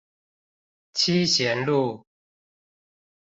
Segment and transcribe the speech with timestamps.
[0.93, 2.07] 七賢路